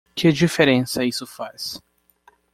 [0.15, 1.79] Que diferença isso faz?